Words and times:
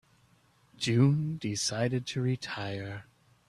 June 0.77 1.37
decided 1.37 2.07
to 2.07 2.23
retire. 2.23 3.05